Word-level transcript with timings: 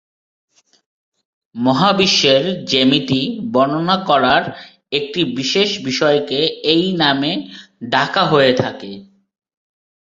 মহাবিশ্বের 1.55 2.43
জ্যামিতি 2.71 3.21
বর্ণনা 3.53 3.97
করার 4.09 4.43
একটি 4.91 5.21
বিশেষ 5.37 5.69
বিষয়কে 5.87 6.39
এই 6.73 6.85
নামে 7.01 7.31
ডাকা 7.91 8.23
হয়ে 8.25 8.53
থাকে। 8.61 8.91